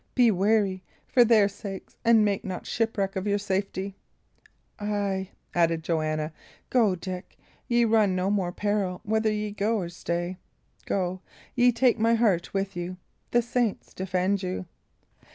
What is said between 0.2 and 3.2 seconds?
wary, for their sakes, and make not shipwreck